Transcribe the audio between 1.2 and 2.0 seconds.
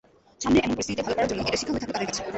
জন্য এটা শিক্ষা হয়ে থাকল